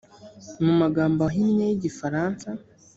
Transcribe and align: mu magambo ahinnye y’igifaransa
mu 0.63 0.73
magambo 0.81 1.19
ahinnye 1.29 1.63
y’igifaransa 1.67 2.47